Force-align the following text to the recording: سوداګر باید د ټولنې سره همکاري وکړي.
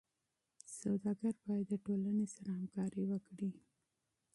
سوداګر 0.79 1.33
باید 1.45 1.65
د 1.69 1.73
ټولنې 1.85 2.25
سره 2.35 2.49
همکاري 2.57 3.03
وکړي. 3.11 3.51